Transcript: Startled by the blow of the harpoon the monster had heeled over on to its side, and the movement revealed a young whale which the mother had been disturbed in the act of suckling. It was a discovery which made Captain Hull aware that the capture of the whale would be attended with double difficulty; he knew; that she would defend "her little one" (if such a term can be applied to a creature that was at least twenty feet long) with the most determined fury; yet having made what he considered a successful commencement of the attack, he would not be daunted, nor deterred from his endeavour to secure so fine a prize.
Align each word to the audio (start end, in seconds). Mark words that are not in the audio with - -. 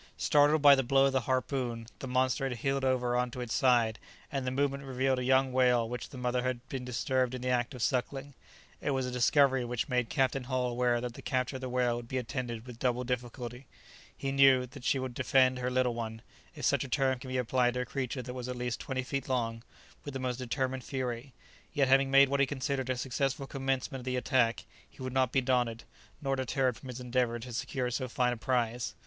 Startled 0.17 0.63
by 0.63 0.73
the 0.73 0.81
blow 0.81 1.05
of 1.05 1.11
the 1.13 1.19
harpoon 1.29 1.85
the 1.99 2.07
monster 2.07 2.49
had 2.49 2.57
heeled 2.57 2.83
over 2.83 3.15
on 3.15 3.29
to 3.29 3.39
its 3.39 3.53
side, 3.53 3.99
and 4.31 4.47
the 4.47 4.49
movement 4.49 4.83
revealed 4.83 5.19
a 5.19 5.23
young 5.23 5.53
whale 5.53 5.87
which 5.87 6.09
the 6.09 6.17
mother 6.17 6.41
had 6.41 6.67
been 6.69 6.83
disturbed 6.83 7.35
in 7.35 7.43
the 7.43 7.49
act 7.49 7.75
of 7.75 7.83
suckling. 7.83 8.33
It 8.81 8.89
was 8.97 9.05
a 9.05 9.11
discovery 9.11 9.63
which 9.63 9.89
made 9.89 10.09
Captain 10.09 10.45
Hull 10.45 10.65
aware 10.65 10.99
that 11.01 11.13
the 11.13 11.21
capture 11.21 11.57
of 11.57 11.61
the 11.61 11.69
whale 11.69 11.97
would 11.97 12.07
be 12.07 12.17
attended 12.17 12.65
with 12.65 12.79
double 12.79 13.03
difficulty; 13.03 13.67
he 14.17 14.31
knew; 14.31 14.65
that 14.65 14.83
she 14.83 14.97
would 14.97 15.13
defend 15.13 15.59
"her 15.59 15.69
little 15.69 15.93
one" 15.93 16.23
(if 16.55 16.65
such 16.65 16.83
a 16.83 16.87
term 16.89 17.19
can 17.19 17.27
be 17.29 17.37
applied 17.37 17.75
to 17.75 17.81
a 17.81 17.85
creature 17.85 18.23
that 18.23 18.33
was 18.33 18.49
at 18.49 18.55
least 18.55 18.79
twenty 18.79 19.03
feet 19.03 19.29
long) 19.29 19.61
with 20.03 20.15
the 20.15 20.19
most 20.19 20.37
determined 20.37 20.83
fury; 20.83 21.31
yet 21.73 21.87
having 21.87 22.09
made 22.09 22.27
what 22.27 22.39
he 22.39 22.47
considered 22.47 22.89
a 22.89 22.97
successful 22.97 23.45
commencement 23.45 23.99
of 23.99 24.05
the 24.05 24.15
attack, 24.15 24.65
he 24.89 25.03
would 25.03 25.13
not 25.13 25.31
be 25.31 25.41
daunted, 25.41 25.83
nor 26.23 26.35
deterred 26.35 26.75
from 26.75 26.89
his 26.89 26.99
endeavour 26.99 27.37
to 27.37 27.53
secure 27.53 27.91
so 27.91 28.07
fine 28.07 28.33
a 28.33 28.37
prize. 28.37 28.95